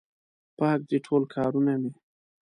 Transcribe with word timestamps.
پاک 0.57 0.79
دي 0.89 0.97
ټول 1.05 1.21
کارونه 1.33 1.73
مې 1.81 1.91